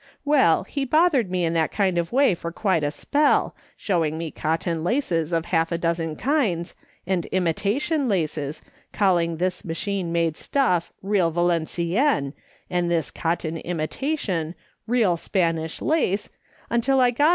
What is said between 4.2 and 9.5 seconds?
cotton laces of half a dozen kinds, and imitation laces, calling